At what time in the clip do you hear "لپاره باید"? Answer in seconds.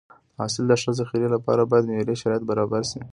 1.35-1.87